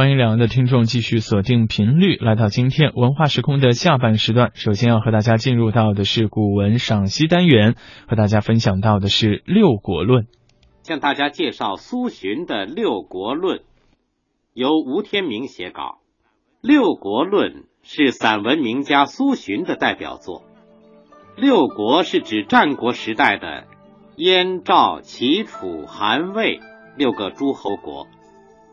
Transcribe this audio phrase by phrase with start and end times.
[0.00, 4.50] 欢迎两岸的听众继续锁定频率，来到今天文化时空的下半时段。
[4.54, 7.74] 首先要和大家进入到的是古文赏析单元，
[8.08, 10.24] 和大家分享到的是《六国论》。
[10.84, 13.58] 向大家介绍苏洵的《六国论》，
[14.54, 15.82] 由吴天明写稿。
[16.62, 20.44] 《六国论》是散文名家苏洵的代表作。
[21.36, 23.66] 六国是指战国时代的
[24.16, 26.58] 燕、赵、齐、楚、韩、魏
[26.96, 28.06] 六个诸侯国。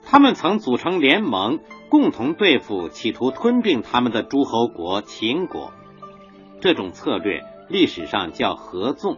[0.09, 5.73] 他们曾组成联盟，共同对付企图吞并他们的诸侯国秦国。
[6.61, 9.17] 这种策略历史上叫合纵，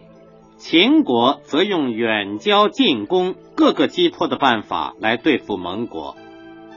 [0.57, 6.15] 秦国则用远交近攻、各个击破的办法来对付盟国。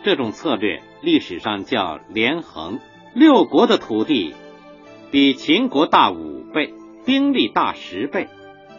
[0.04, 2.80] 这种策略历史上叫连横。
[3.14, 4.34] 六国的土地
[5.10, 6.74] 比秦国大五倍，
[7.06, 8.28] 兵力大十倍，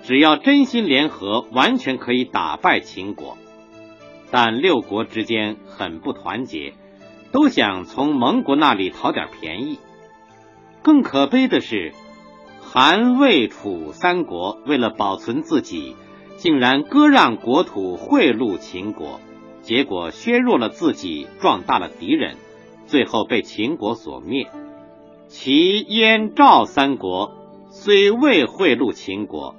[0.03, 3.37] 只要真心联合，完全可以打败秦国。
[4.35, 6.73] 但六国之间很不团结，
[7.31, 9.77] 都想从盟国那里讨点便宜。
[10.81, 11.93] 更可悲的是，
[12.59, 15.95] 韩、魏、楚三国为了保存自己，
[16.37, 19.19] 竟然割让国土贿赂秦国，
[19.61, 22.37] 结果削弱了自己，壮大了敌人，
[22.87, 24.47] 最后被秦国所灭。
[25.27, 27.33] 齐、燕、赵三国
[27.69, 29.55] 虽未贿赂秦国，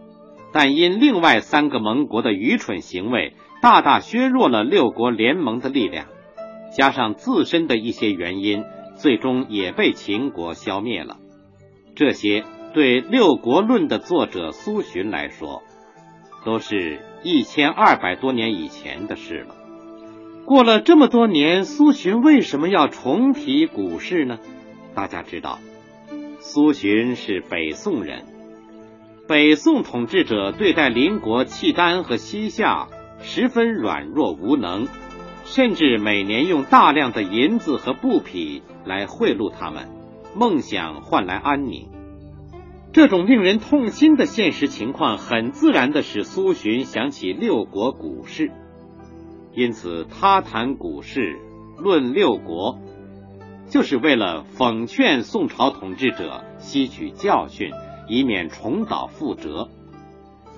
[0.53, 3.35] 但因另外三个盟国的愚蠢行为。
[3.65, 6.09] 大大削弱了六国联盟的力量，
[6.70, 8.62] 加上自身的一些原因，
[8.95, 11.17] 最终也被秦国消灭了。
[11.97, 15.62] 这些对《六国论》的作者苏洵来说，
[16.45, 19.55] 都是一千二百多年以前的事了。
[20.45, 24.41] 过了这么多年，苏洵为什么要重提古事呢？
[24.95, 25.59] 大家知道，
[26.39, 28.27] 苏洵是北宋人，
[29.27, 32.89] 北宋统治者对待邻国契丹和西夏。
[33.20, 34.87] 十分软弱无能，
[35.45, 39.89] 甚至每年用大量的银子和布匹来贿赂他们，
[40.37, 41.89] 梦想换来安宁。
[42.92, 48.52] 这种令人痛心的现实情况，很自然的使苏洵想起六国古事，
[49.52, 51.36] 因此他谈古事、
[51.77, 52.79] 论六国，
[53.69, 57.73] 就是为了讽劝宋朝统治者吸取教训，
[58.07, 59.69] 以免重蹈覆辙。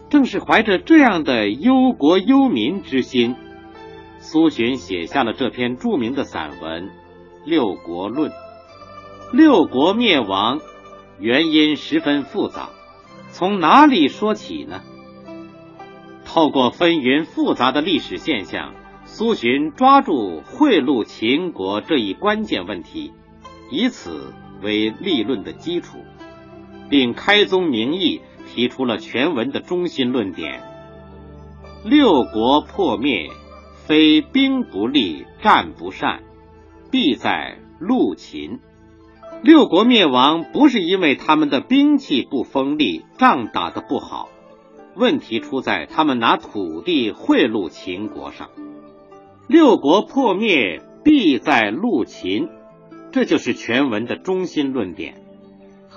[0.09, 3.35] 正是怀着这样的忧国忧民之心，
[4.19, 6.85] 苏洵写下了这篇著名的散文
[7.45, 8.31] 《六国论》。
[9.33, 10.61] 六国灭亡
[11.19, 12.71] 原因十分复杂，
[13.31, 14.83] 从哪里说起呢？
[16.25, 18.75] 透过纷纭复杂的历史现象，
[19.05, 23.13] 苏洵抓住贿赂秦国这一关键问题，
[23.73, 25.99] 以此为立论的基础，
[26.89, 28.21] 并开宗明义。
[28.47, 30.63] 提出了全文的中心论点：
[31.85, 33.29] 六国破灭，
[33.87, 36.23] 非兵不利、战不善，
[36.91, 38.61] 必在陆秦。
[39.43, 44.31] 六国灭亡不是因为他们的兵器不锋利、仗打得不好，
[44.95, 48.49] 问题出在他们拿土地贿赂秦国上。
[49.47, 52.49] 六国破灭必在陆秦，
[53.13, 55.23] 这就是全文的中心论点。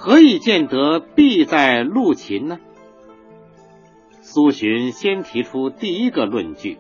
[0.02, 2.58] 何以见得必在陆秦呢？
[4.22, 6.78] 苏洵先提出第一个论据：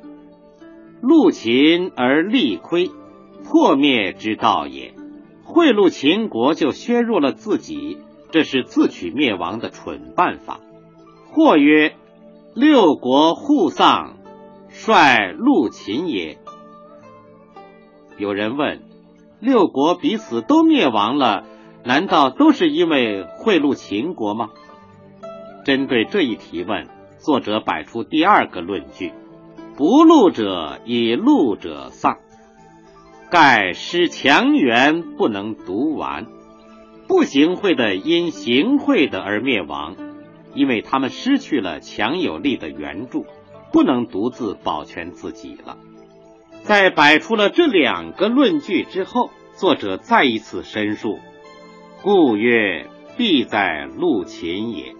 [1.02, 2.90] 陆秦而力亏，
[3.44, 4.94] 破灭之道也。
[5.44, 7.97] 贿赂秦国就削弱了自己，
[8.31, 10.62] 这是自取灭亡的蠢办法。
[11.28, 11.97] 或曰：
[12.56, 14.16] 六国互丧，
[14.69, 16.38] 率陆秦也。
[18.18, 18.81] 有人问：
[19.41, 21.44] 六国彼此都灭亡了？
[21.84, 24.50] 难道都是因为贿赂秦国吗？
[25.66, 29.12] 针对这一提问，作者摆出第二个论据：
[29.78, 32.17] 不戮者以戮者丧，
[33.29, 36.25] 盖失强援不能独完。
[37.07, 39.96] 不行贿的因行贿的而灭亡，
[40.53, 43.25] 因为他们失去了强有力的援助，
[43.72, 45.78] 不能独自保全自己了。
[46.63, 51.20] 在摆出了这两个论据之后，作者再一次申述。
[52.01, 52.87] 故曰：
[53.17, 54.96] 必在陆秦也。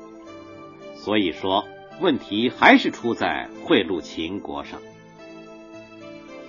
[0.96, 1.66] 所以说，
[2.02, 4.82] 问题还是出在贿赂秦国上。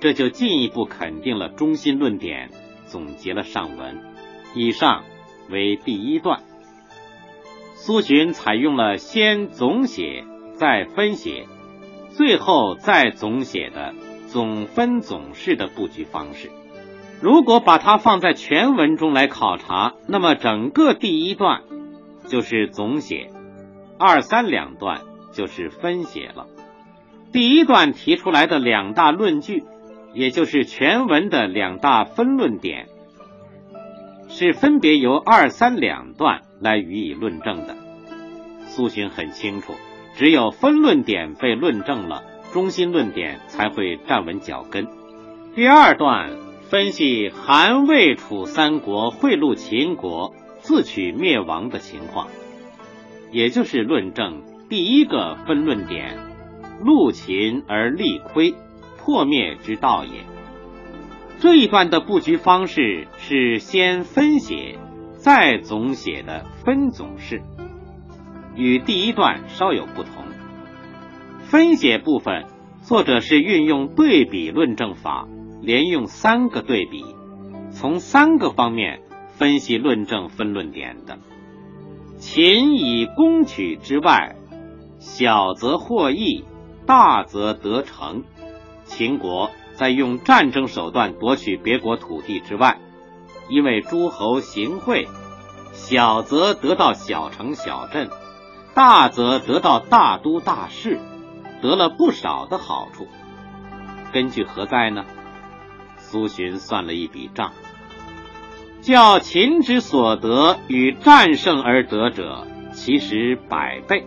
[0.00, 2.50] 这就进一步肯定了中心论点，
[2.86, 4.02] 总结了上文。
[4.54, 5.04] 以上
[5.50, 6.42] 为第一段。
[7.76, 10.24] 苏洵采用了先总写
[10.56, 11.46] 再分写，
[12.10, 13.94] 最后再总写的
[14.26, 16.50] 总分总式的布局方式。
[17.20, 21.62] 如果把它放在全文中来考察，那么整个第一段
[22.28, 23.30] 就是总写，
[23.98, 25.02] 二三两段
[25.32, 26.46] 就是分写了。
[27.32, 29.64] 第一段提出来的两大论据，
[30.14, 32.88] 也就是全文的两大分论点，
[34.28, 37.76] 是分别由二三两段来予以论证的。
[38.66, 39.74] 苏洵很清楚，
[40.14, 44.88] 只有分论点被论证了，中心论点才会站稳脚跟。
[45.54, 46.30] 第二段
[46.70, 52.28] 分析韩魏楚三国贿赂秦国，自取灭亡的情况，
[53.32, 56.16] 也就是论证第一个分论点：
[56.84, 58.54] 戮秦而力亏。
[58.98, 60.10] 破灭之道也。
[61.40, 64.78] 这一段的布局方式是先分写，
[65.16, 67.42] 再总写的分总式，
[68.54, 70.12] 与第一段稍有不同。
[71.40, 72.44] 分写部分，
[72.82, 75.26] 作者是运用对比论证法，
[75.62, 77.04] 连用三个对比，
[77.70, 81.18] 从三个方面分析论证分论点的。
[82.18, 84.36] 秦以攻取之外，
[84.98, 86.44] 小则获益，
[86.86, 88.24] 大则得成。
[88.84, 92.78] 秦国在用战争手段夺取别国土地之外，
[93.48, 95.08] 因为诸侯行贿，
[95.72, 98.10] 小则得到小城小镇，
[98.74, 100.98] 大则得到大都大市，
[101.62, 103.06] 得了不少的好处。
[104.12, 105.04] 根据何在呢？
[106.10, 107.52] 苏洵算了一笔账，
[108.82, 114.04] 较秦之所得与战胜而得者，其实百倍。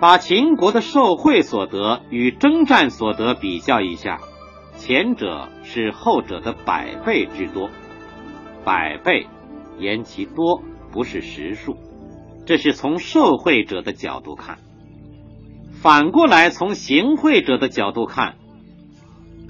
[0.00, 4.18] 把秦国的受贿所得与征战所得比较一下，
[4.76, 7.70] 前者是后者的百倍之多。
[8.64, 9.28] 百倍，
[9.78, 11.76] 言其多，不是实数，
[12.44, 14.58] 这是从受贿者的角度看。
[15.80, 18.36] 反过来，从行贿者的角度看，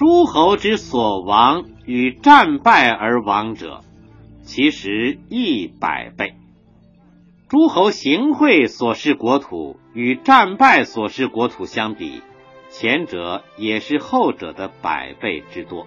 [0.00, 3.82] 诸侯之所亡与战败而亡者，
[4.42, 6.36] 其实一百倍。
[7.50, 12.22] 诸侯行贿所失国土与战败所失国土相比，
[12.70, 15.86] 前者也是后者的百倍之多。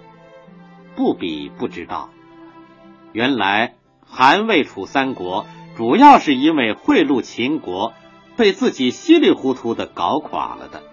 [0.95, 2.11] 不比不知道，
[3.13, 3.73] 原来
[4.05, 7.93] 韩魏楚三国主要是因为贿赂秦国，
[8.37, 10.83] 被自己稀里糊涂的搞垮了的。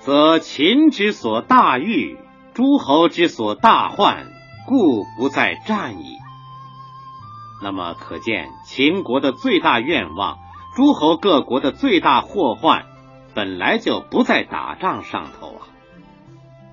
[0.00, 2.18] 则秦之所大欲，
[2.54, 4.28] 诸侯之所大患，
[4.66, 6.18] 故不再战矣。
[7.60, 10.38] 那么可见，秦国的最大愿望，
[10.76, 12.86] 诸侯各国的最大祸患，
[13.34, 15.66] 本来就不在打仗上头啊。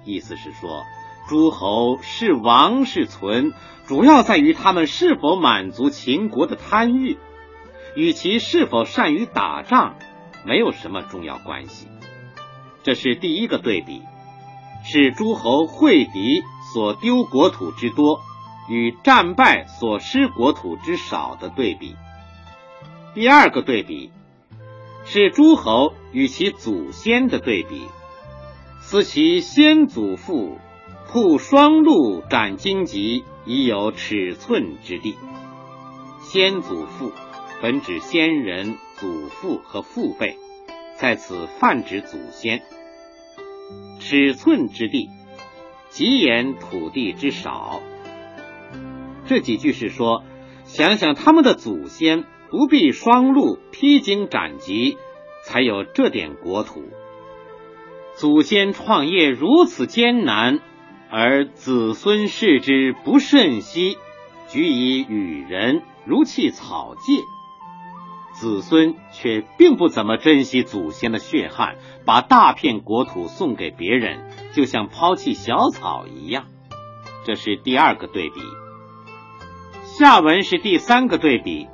[0.06, 0.84] 意思是说，
[1.28, 3.52] 诸侯是亡是存，
[3.88, 7.18] 主要在于他们是否满足秦国的贪欲，
[7.96, 9.96] 与其是否善于打仗，
[10.46, 11.88] 没有什么重要关系。
[12.84, 14.04] 这是第一个对比，
[14.84, 16.42] 是诸侯会敌
[16.74, 18.20] 所丢国土之多。
[18.70, 21.96] 与战败所失国土之少的对比。
[23.14, 24.12] 第二个对比
[25.04, 27.88] 是诸侯与其祖先的对比。
[28.80, 30.58] 思其先祖父
[31.08, 35.18] 铺双路斩荆棘，已有尺寸之地。
[36.22, 37.12] 先祖父
[37.62, 40.38] 本指先人祖父和父辈，
[40.96, 42.62] 在此泛指祖先。
[44.02, 45.10] 尺寸之地，
[45.90, 47.82] 极言土地之少。
[49.28, 50.24] 这几句是说，
[50.64, 54.98] 想想他们的祖先不必双路披荆斩棘，
[55.46, 56.84] 才有这点国土。
[58.16, 60.60] 祖先创业如此艰难，
[61.12, 63.98] 而子孙视之不甚惜，
[64.50, 67.22] 举以与人如弃草芥。
[68.34, 76.46] 子孙却并不怎么珍惜祖先的血汗，把大片国土送给别人，就像抛弃小草一样。
[77.26, 78.42] 这是第二个对比。
[79.84, 81.68] 下文是第三个对比：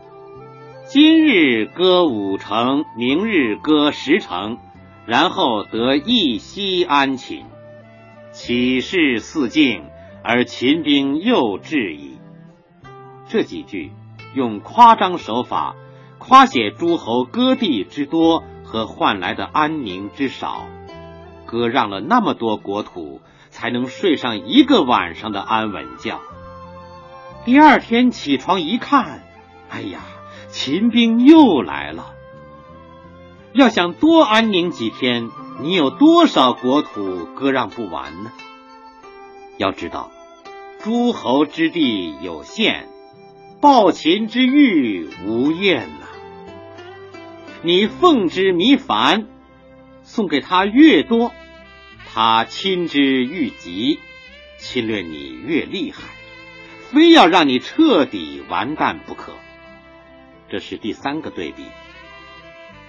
[0.87, 4.57] 今日割五城，明日割十城，
[5.05, 7.45] 然后得一息安寝。
[8.31, 9.85] 岂是四境，
[10.23, 12.17] 而秦兵又至矣。
[13.29, 13.91] 这几句
[14.35, 15.75] 用夸张手法
[16.27, 20.67] 夸写诸侯割地之多和换来的安宁之少，
[21.45, 26.19] 割让了那么多国土，才能睡上一个晚上的安稳觉。
[27.45, 29.23] 第二天起床一看，
[29.69, 30.01] 哎呀，
[30.49, 32.07] 秦兵又来了。
[33.53, 35.29] 要想多安宁几天，
[35.61, 38.33] 你有多少国土割让不完呢？
[39.55, 40.11] 要知道，
[40.83, 42.89] 诸侯之地有限，
[43.61, 46.06] 暴秦之欲无厌呐。
[47.67, 49.27] 你奉之弥繁，
[50.01, 51.33] 送给他越多，
[52.05, 53.99] 他亲之愈急，
[54.57, 56.05] 侵略你越厉害。
[56.89, 59.33] 非要让你彻底完蛋不可，
[60.49, 61.65] 这是第三个对比。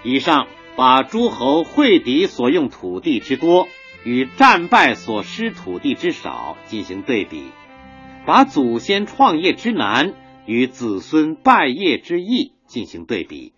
[0.04, 3.66] 以上把诸侯会敌所用土地之多
[4.04, 7.47] 与战败所失土地之少进行对比，
[8.25, 10.14] 把祖先创业之难
[10.47, 13.54] 与子孙拜业之易进行对比，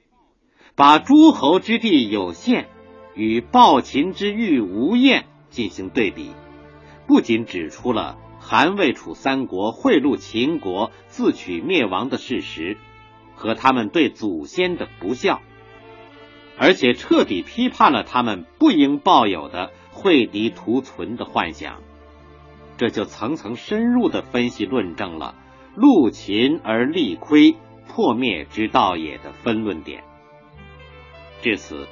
[0.81, 2.67] 把诸侯之地有限
[3.15, 6.31] 与暴秦之欲无厌进行对比，
[7.07, 12.79] 不仅指出了韩魏楚三国贿赂秦国自取灭亡的事实
[13.35, 15.43] 和他们对祖先的不孝，
[16.57, 19.73] 而且彻底批判了他们不应抱有的。
[19.93, 21.83] 惠敌图存的幻想，
[22.79, 25.35] 这就层层深入的分析论证了
[25.77, 27.55] “戮秦而力亏，
[27.87, 30.05] 破灭之道也”的分论点。
[31.43, 31.87] 至此，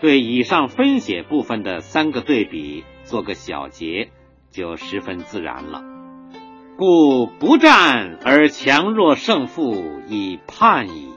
[0.00, 4.10] 对以上分写部分的三个对比做个小结，
[4.50, 5.82] 就十分自然了。
[6.76, 11.10] 故不战而强弱胜负以判矣。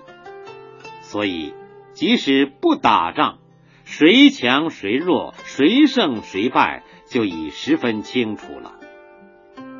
[1.01, 1.53] 所以，
[1.93, 3.39] 即使不打仗。
[3.83, 8.73] 谁强谁弱，谁胜谁败，就已十分清楚了。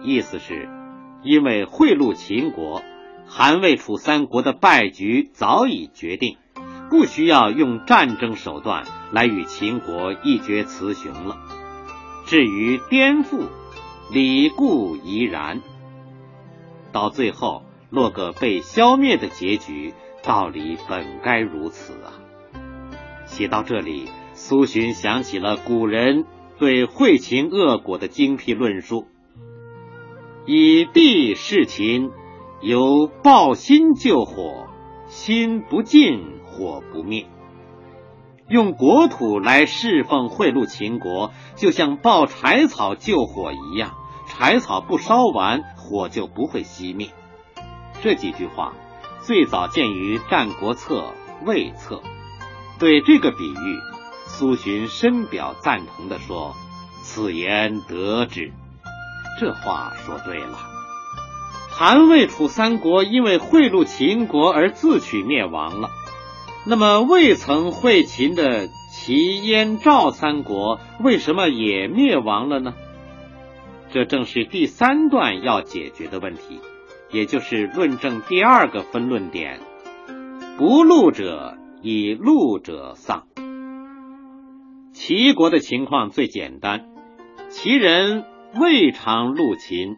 [0.01, 0.70] 意思是，
[1.24, 2.82] 因为贿赂秦国，
[3.25, 6.38] 韩魏楚三国的败局早已决定，
[6.89, 11.38] 不需要用战争手段来与秦国一决雌雄了。
[12.25, 13.48] 至于颠覆，
[14.12, 15.62] 理固怡然，
[16.91, 22.13] 到最后落个被消灭的结局，道理本该如此啊。
[23.25, 26.25] 写到这里，苏洵想起了古人
[26.58, 29.08] 对惠秦恶果的精辟论述
[30.48, 32.10] ：“以地事秦，
[32.62, 34.67] 由抱薪救火，
[35.08, 36.24] 心不尽，
[36.58, 37.28] 火不灭。
[38.50, 43.94] 用国土来侍奉贿赂秦国，就像抱柴草救火一样，
[44.28, 47.10] 柴草不烧完，火就不会熄灭。”
[48.02, 48.74] 这几句话
[49.22, 51.14] 最早见于《战国策·
[51.46, 51.96] 魏策》。
[52.80, 53.80] 对这个比喻，
[54.28, 56.56] 苏洵深表赞同的说
[57.04, 58.52] ：“此言得之。”
[59.40, 60.58] 这话说对了。
[61.70, 65.90] 韩魏楚三国因为贿赂秦国而自取灭亡了，
[66.66, 72.74] 那么未曾会秦的齐、燕、赵三国为什么也灭亡了呢？
[73.92, 76.60] 这正是第三段要解决的问题，
[77.12, 79.60] 也就是论证第二个分论点：
[80.58, 81.58] 不戮者。
[81.84, 83.28] 以戮者丧。
[84.94, 86.90] 齐国的情况最简单，
[87.50, 88.26] 齐人
[88.60, 89.96] 未尝戮秦，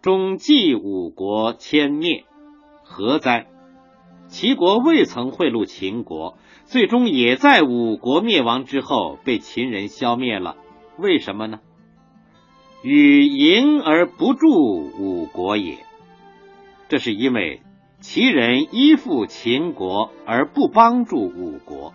[0.00, 2.24] 终继五国迁灭，
[2.84, 3.46] 何哉？
[4.34, 10.56] 齐国未曾贿赂秦国，最终也在五国灭亡之后被秦人消灭了，
[10.98, 11.60] 为什么呢？
[12.82, 15.78] 与迎而不助五国也。
[16.88, 17.62] 这是因为。
[18.00, 21.94] 齐人依附秦国而不帮助五国，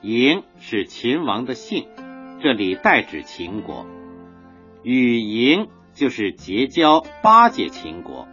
[0.00, 1.86] 嬴是秦王的姓，
[2.40, 3.84] 这里代指秦国，
[4.82, 8.26] 与嬴就是结交巴结秦国。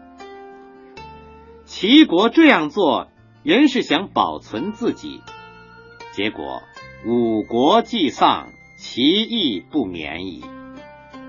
[1.65, 3.09] 齐国这样做
[3.45, 5.21] 原是想保存自己，
[6.13, 6.63] 结果
[7.05, 10.43] 五国既丧，齐亦不免矣。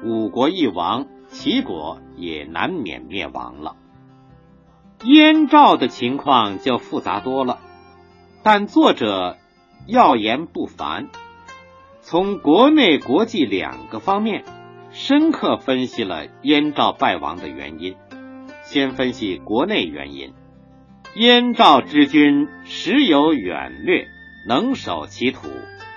[0.02, 3.76] 五国一亡，齐国也难免灭亡了。
[5.04, 7.58] 燕赵的情况就复杂多了，
[8.42, 9.36] 但作者
[9.86, 11.10] 要言不凡，
[12.00, 14.42] 从国内国际两个方面
[14.90, 17.94] 深刻分析了燕赵败亡的原因。
[18.62, 20.32] 先分析国内原因：
[21.16, 24.06] 燕赵之君时有远略，
[24.46, 25.48] 能守其土，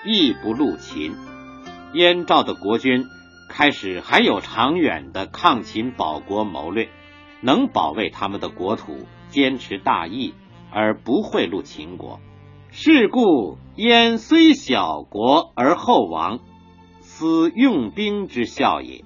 [0.06, 1.12] 亦不戮秦。
[1.92, 3.04] 燕赵的国君
[3.50, 6.88] 开始还有长远的抗秦保国谋略。
[7.42, 10.32] 能保卫他们的国土，坚持大义，
[10.72, 12.18] 而不贿赂秦国。
[12.70, 16.40] 是故燕虽小国而后亡，
[17.00, 19.04] 思用兵之效也。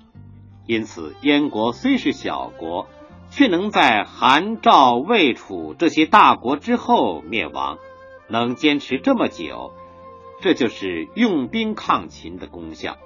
[0.69, 2.87] 因此，燕国虽是小国，
[3.37, 7.79] 却能在韩、赵、魏、楚这些大国之后灭亡，
[8.29, 9.73] 能坚持这么久，
[10.41, 12.97] 这就是用兵抗秦的功效。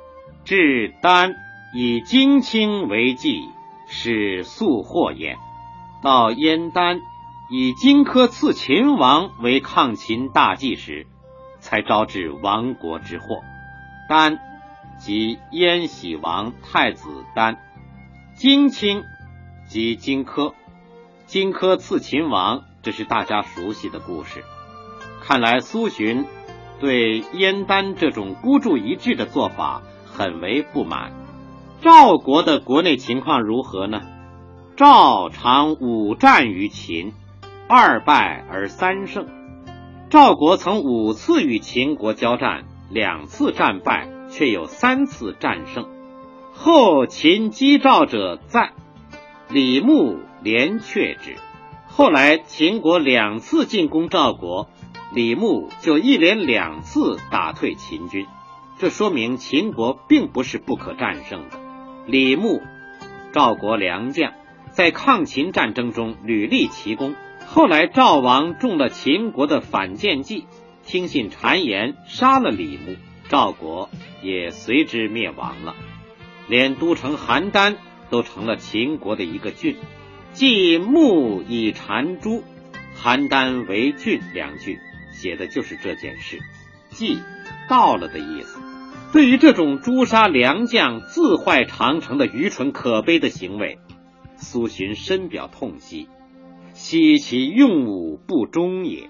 [0.45, 1.35] 至丹
[1.75, 3.43] 以荆青为计。
[3.91, 5.39] 是速祸焉。
[6.03, 7.01] 到燕丹
[7.51, 11.07] 以荆轲刺秦王为抗秦大计时，
[11.59, 13.41] 才招致亡国之祸。
[14.07, 14.39] 丹
[14.99, 17.57] 即燕喜王太子丹，
[18.37, 19.05] 荆青
[19.69, 20.55] 即荆轲。
[21.27, 24.43] 荆轲刺秦王，这是大家熟悉的故事。
[25.21, 26.25] 看来苏洵
[26.81, 31.13] 对燕丹这种孤注一掷的做法很为不满。
[31.83, 34.01] 赵国的国内情况如何呢？
[34.77, 37.13] 赵常五战于秦，
[37.69, 39.27] 二败而三胜。
[40.09, 45.87] 赵国曾五次与秦国交战，两次战败，却有三次战胜。
[46.55, 48.73] 后秦击赵者在，
[49.51, 51.37] 李牧连却之。
[51.87, 54.69] 后来秦国两次进攻赵国，
[55.13, 58.27] 李牧就一连两次打退秦军，
[58.79, 61.59] 这说明秦国并不是不可战胜的。
[62.07, 62.61] 李牧，
[63.33, 64.35] 赵国良将，
[64.71, 67.15] 在抗秦战争中屡立奇功。
[67.47, 70.45] 后来赵王中了秦国的反间计，
[70.85, 72.97] 听信谗言，杀了李牧，
[73.31, 73.89] 赵国
[74.23, 75.75] 也随之灭亡了，
[76.49, 77.77] 连都城邯郸
[78.11, 79.77] 都成了秦国的一个郡。
[80.33, 82.43] 继牧以缠诛，
[82.97, 84.79] 邯郸为郡两句，
[85.13, 86.41] 写的就是这件事。
[86.91, 87.19] 即
[87.69, 88.61] 到了的意思。
[89.11, 93.79] 对于这种诛杀良将、自坏长城的愚蠢可悲的行为，
[94.37, 96.09] 苏洵深表痛惜。
[96.75, 99.09] 惜其用武不忠也，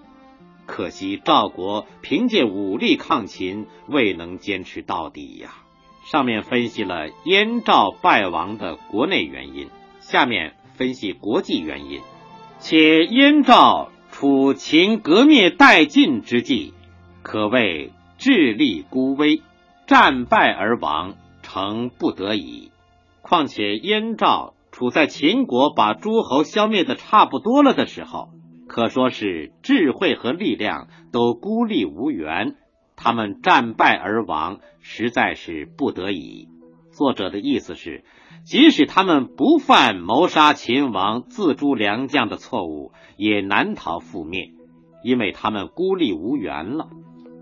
[0.66, 5.64] 可惜赵国凭借武力抗秦，未能坚持到底呀。
[6.10, 9.68] 上面分析了燕赵败亡的国内原因，
[10.00, 12.00] 下面分析国际原因。
[12.58, 16.72] 且燕赵处秦革灭殆尽之际，
[17.22, 19.42] 可谓智力孤危，
[19.86, 22.70] 战败而亡，诚不得已。
[23.20, 24.54] 况且燕赵。
[24.70, 28.28] 处在秦国把诸侯消灭的差不多了的时候，
[28.68, 32.54] 可说是智慧和力量都孤立无援，
[32.98, 36.48] 他们战败而亡，实在是不得已。
[36.90, 38.04] 作者的意思是，
[38.44, 44.50] 即使他们不犯谋杀秦王、自诛良将的错误，也难逃覆灭，
[45.02, 46.88] 因为他们孤立无援了。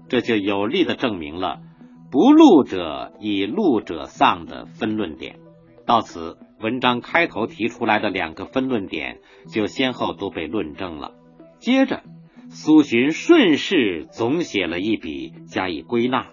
[0.08, 1.60] 这就有力的证明了
[2.12, 5.40] “不怒者以怒者丧”的分论点。
[5.86, 6.38] 到此。
[6.58, 11.12] 文章开头提出来的两个分论点，就先后都被论证了。
[11.58, 12.02] 接着，
[12.48, 16.28] 苏洵顺势总写了一笔，加以归纳，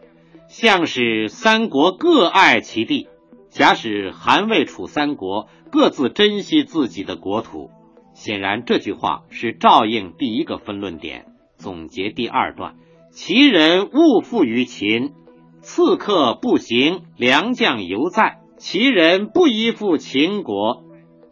[0.48, 3.08] 像使三国各爱其地，
[3.50, 7.70] 假使韩魏楚三国各自珍惜自己的国土。
[8.14, 11.26] 显然，这句话是照应第一个分论点，
[11.58, 12.76] 总结第二段：
[13.12, 15.14] 齐人勿附于秦，
[15.62, 18.40] 刺客不行，良将犹在。
[18.58, 20.84] 齐人不依附秦国，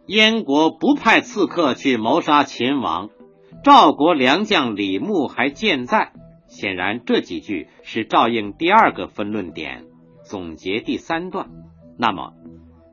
[0.06, 3.10] 燕国不派刺客去谋杀秦王，
[3.64, 6.12] 赵国良将李牧还健在。
[6.48, 9.84] 显然，这几句是照应第二个分论点，
[10.24, 11.48] 总结第三段。
[11.96, 12.32] 那么，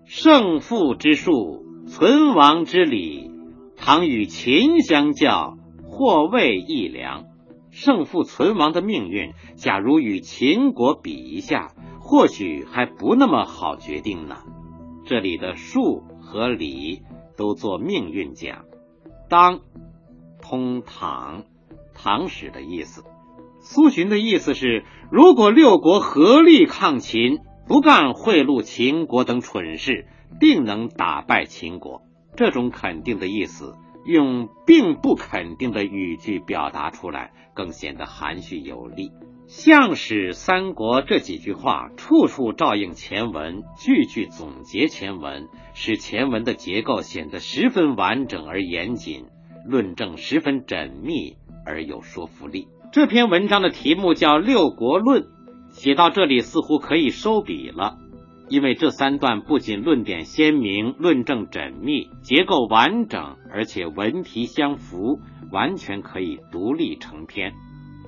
[0.05, 3.31] 胜负之术，存亡之理，
[3.75, 7.25] 常与秦相较，或谓易良。
[7.71, 11.71] 胜负存亡的命运，假如与秦国比一下。
[11.99, 14.37] 或许还不那么好决定呢。
[15.05, 17.03] 这里的术和理
[17.37, 18.65] 都做命运讲，
[19.29, 19.59] 当
[20.49, 21.43] 通唐
[21.93, 23.03] 唐史的意思。
[23.59, 30.07] 苏洵的意思是，如果六国合力抗秦，不干贿赂秦国等蠢事，
[30.39, 32.01] 定能打败秦国。
[32.35, 39.11] 这种肯定的意思，用并不肯定的语句表达出来，更显得含蓄有力。
[39.45, 49.25] 相史三国这几句话，处处照应前文，句句总结前文，使前文的结构显得十分完整而严谨，
[49.65, 52.67] 论证十分缜密而有说服力。
[52.91, 55.23] 这篇文章的题目叫《六国论》，
[55.69, 57.97] 写到这里似乎可以收笔了，
[58.49, 65.19] 因为这三段不仅论点鲜明，论证缜密，结构完整，而且文题相符，
[65.51, 67.53] 完全可以独立成篇。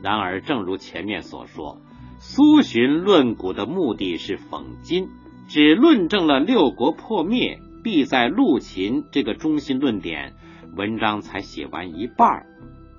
[0.01, 1.77] 然而，正如前面所说，
[2.17, 5.09] 苏洵论古的目的是讽今，
[5.47, 10.33] 只论证了六国破灭必在陆秦这个中心论点，
[10.75, 12.45] 文章才写完一半，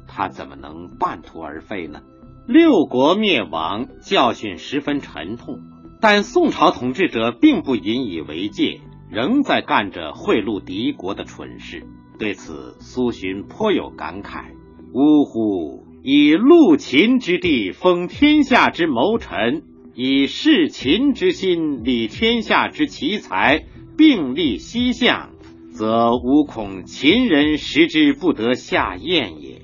[0.07, 2.01] 他怎么能半途而废呢？
[2.47, 5.61] 六国灭亡，教训十分沉痛，
[6.01, 8.81] 但宋朝统治者并不引以为戒，
[9.11, 11.87] 仍在干着贿赂敌国的蠢事。
[12.19, 14.45] 对此，苏洵颇有感慨
[14.93, 19.63] ：“呜呼！”以陆秦之地封天下之谋臣，
[19.95, 25.31] 以事秦之心理天下之奇才，并立西向，
[25.73, 29.63] 则吾恐秦人食之不得下咽也。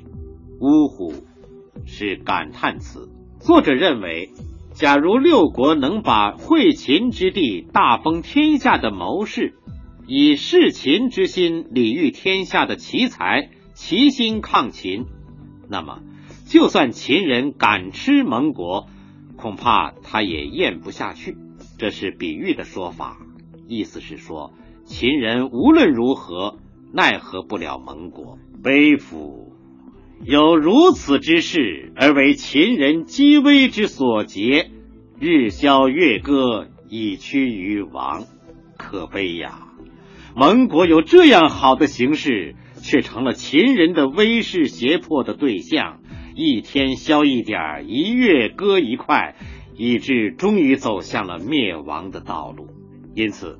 [0.60, 1.12] 呜呼，
[1.86, 3.08] 是感叹词。
[3.38, 4.30] 作者认为，
[4.72, 9.54] 假如六国能把会秦之地大封天下的谋士，
[10.06, 15.04] 以事秦之心礼遇天下的奇才，齐心抗秦，
[15.68, 16.00] 那么。
[16.46, 18.86] 就算秦人敢吃盟国，
[19.36, 21.36] 恐怕他也咽不下去。
[21.78, 23.18] 这是比喻的说法，
[23.68, 24.54] 意思是说，
[24.88, 26.56] 秦人无论如何
[26.94, 28.38] 奈何不了盟国。
[28.64, 29.52] 悲夫！
[30.24, 34.70] 有如此之事，而为秦人积威之所劫，
[35.20, 38.24] 日消月歌，以趋于亡。
[38.78, 39.68] 可悲呀！
[40.34, 46.00] 蒙国有这样好的形势，却成了秦人的威势胁迫的对象。
[46.34, 49.36] 一天消一点，一月割一块，
[49.76, 52.68] 以致终于走向了灭亡的道路。
[53.14, 53.58] 因此，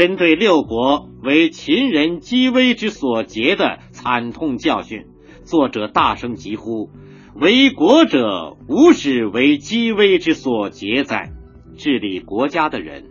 [0.00, 5.04] 针对六国为秦人积威之所结的惨痛教训，
[5.44, 6.88] 作者大声疾呼
[7.38, 11.32] ：“为国者，无始为积威之所结哉！”
[11.76, 13.10] 治理国家的人。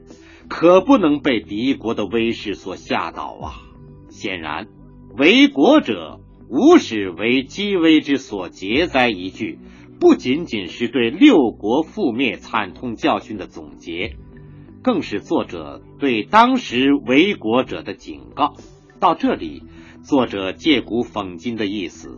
[0.49, 3.62] 可不能被敌国的威势所吓倒啊！
[4.10, 4.65] 显然
[5.15, 9.60] ，“为国者，无始为积威之所结哉”一句，
[9.99, 14.15] 不仅仅是对六国覆灭惨痛教训的总结，
[14.89, 18.56] 更是作者对当时为国者的警告。
[18.99, 19.62] 到这里，
[20.02, 22.17] 作者借古讽今的意思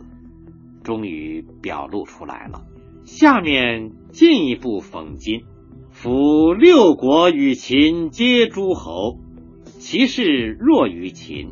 [0.82, 2.62] 终于表露出来了。
[3.04, 5.42] 下面进一步讽今。
[5.90, 9.18] 夫六国与秦皆诸侯，
[9.78, 11.50] 其势弱于秦，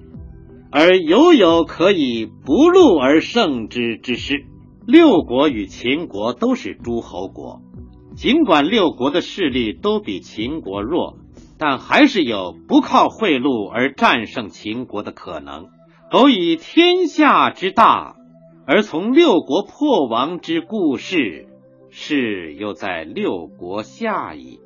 [0.70, 4.46] 而犹有可以不戮而胜之之势。
[4.86, 7.60] 六国与秦国都是诸侯国，
[8.20, 11.16] 尽管六国的势力都比秦国弱，
[11.56, 15.68] 但还是有不靠贿赂而战胜秦国的可能。
[16.10, 18.16] 苟以天下之大，
[18.66, 21.46] 而从六国破亡之故事。
[21.88, 24.60] 是又在六国下矣。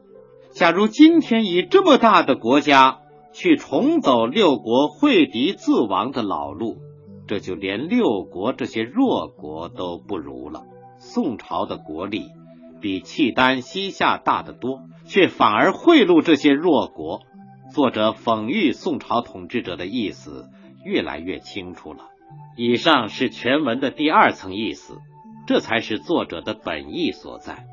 [0.50, 6.78] 假如今天以这么大的国家去重走六国会敌自亡的老路，
[7.28, 10.64] 这就连六国这些弱国都不如了。
[10.98, 12.24] 宋朝的国力
[12.84, 17.22] 比契丹、西夏大得多，却反而贿赂这些弱国。
[17.72, 20.50] 作者讽喻宋朝统治者的意思
[20.84, 22.10] 越来越清楚了。
[22.58, 24.98] 以上是全文的第二层意思。
[25.46, 27.64] 这才是作者的本意所在，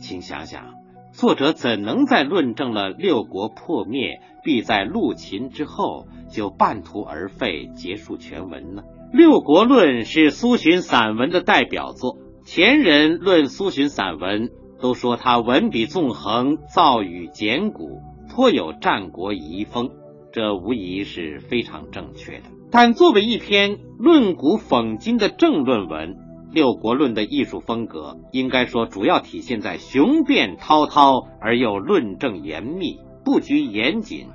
[0.00, 0.74] 请想想，
[1.12, 8.82] 作者怎能在论证了六国破灭必在陆秦之后就半途而废结束全文呢？
[9.16, 12.18] 《六国论》是苏洵散文的代表作，
[12.50, 14.48] 前人论苏洵散文
[14.80, 19.90] 都说他文笔纵横，造语简古，颇有战国遗风，
[20.32, 22.44] 这无疑是非常正确的。
[22.70, 26.14] 但作为一篇论古讽今的政论文，
[26.50, 34.28] 《六国论》的艺术风格，应该说主要体现在雄辩滔滔而又论证严密、布局严谨、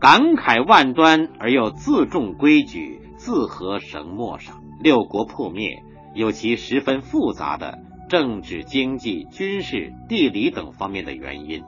[0.00, 4.56] 感慨万端而又自重规矩、自合绳墨上。
[4.82, 11.62] 六国破灭有其十分复杂的政治、经济、军事、地理等方面的原因。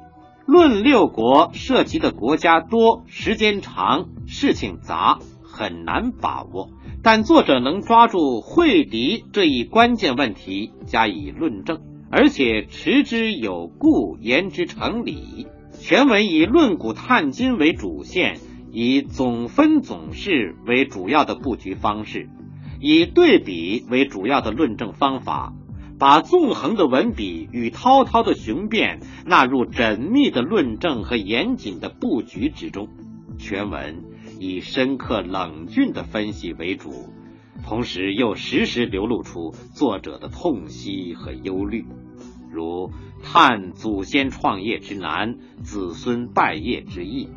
[0.47, 6.71] 论六国涉及的国家多、时间长、事情杂，很难把握。
[7.05, 15.47] 但作者能抓住会敌这一关键问题加以论证，而且持之有故，言之成理。
[15.81, 18.39] 全文以论古探今为主线，
[18.71, 22.29] 以总分总式为主要的布局方式，
[22.83, 25.55] 以对比为主要的论证方法，
[25.99, 32.89] 把纵横的文笔与滔滔的雄辩纳入缜密的论证和严谨的布局之中。
[33.39, 34.05] 全文。
[34.41, 36.91] 以深刻冷峻的分析为主，
[37.65, 41.87] 同时又时时流露出作者的痛惜和忧虑，
[42.51, 42.91] 如
[43.23, 47.29] 叹祖先创业之难，子孙败业之易；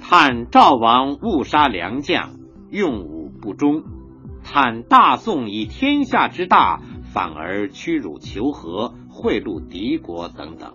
[0.00, 2.30] 叹赵王误杀良将，
[2.70, 3.82] 用武不忠；
[4.50, 6.80] 叹大宋以天下之大，
[7.12, 10.72] 反而屈辱求和，贿赂敌国等等。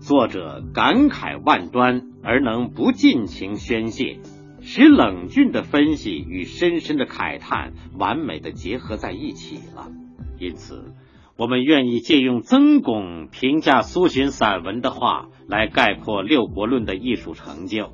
[0.00, 4.18] 作者感慨万端，而能不尽情宣泄。
[4.60, 9.88] 使冷峻的分析与深深的慨叹完美的结合在一起了，
[10.40, 10.92] 因此，
[11.36, 17.92] 我们愿意借用曾巩评价苏洵散文的话来概括《六国论》的艺术成就，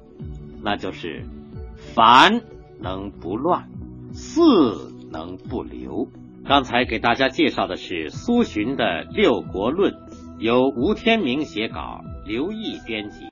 [0.62, 1.26] 那就是
[1.94, 2.40] “凡
[2.80, 3.68] 能不乱，
[4.12, 6.08] 四能不留”。
[6.46, 9.92] 刚才给大家介绍的是苏洵的《六国论》，
[10.38, 13.26] 由吴天明写稿，刘毅编辑。